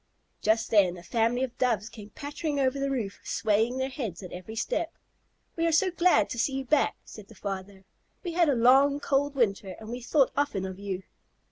[0.41, 4.31] Just then a family of Doves came pattering over the roof, swaying their heads at
[4.31, 4.91] every step.
[5.55, 7.83] "We are so glad to see you back," said the father.
[8.23, 11.03] "We had a long, cold winter, and we thought often of you."